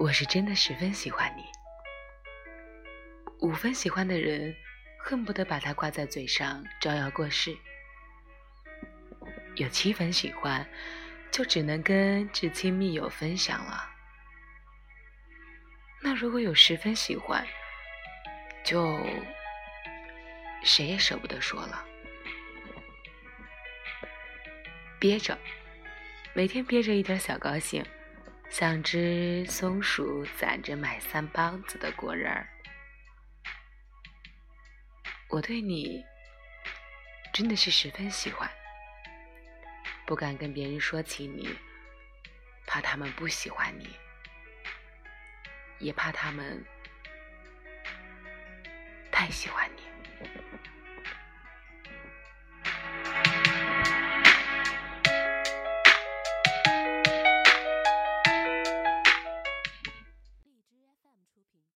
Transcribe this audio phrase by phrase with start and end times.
[0.00, 1.44] 我是真的十分喜欢你。
[3.40, 4.56] 五分喜欢的人，
[4.98, 7.54] 恨不得把它挂在嘴上，招摇过市。
[9.56, 10.66] 有七分喜欢，
[11.30, 13.90] 就只能跟至亲密友分享了。
[16.00, 17.46] 那如果有十分喜欢，
[18.64, 18.98] 就
[20.64, 21.84] 谁也舍不得说了，
[24.98, 25.38] 憋着，
[26.32, 27.84] 每天憋着一点小高兴，
[28.50, 32.48] 像只松鼠攒着买三帮子的果仁儿。
[35.28, 36.04] 我对你
[37.32, 38.50] 真的是十分喜欢。
[40.04, 41.56] 不敢跟别人说起你，
[42.66, 43.96] 怕他们不喜欢你，
[45.78, 46.64] 也怕他们
[49.12, 49.89] 太喜欢你。